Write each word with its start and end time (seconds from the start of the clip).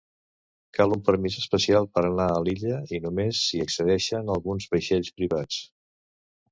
Cal 0.77 0.95
un 0.95 1.03
permís 1.09 1.37
especial 1.41 1.85
per 1.97 2.03
anar 2.07 2.27
a 2.37 2.41
l'illa 2.47 2.81
i 2.99 3.03
només 3.07 3.45
hi 3.51 3.63
accedeixen 3.67 4.35
alguns 4.39 4.71
vaixells 4.75 5.17
privats. 5.21 5.63